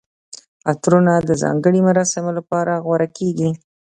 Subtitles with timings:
[0.71, 3.49] عطرونه د ځانګړي مراسمو لپاره غوره کیږي.